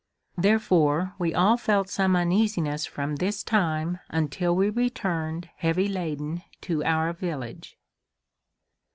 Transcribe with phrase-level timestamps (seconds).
[0.35, 6.83] Therefore we all felt some uneasiness from this time until we returned heavy laden to
[6.83, 7.77] our village.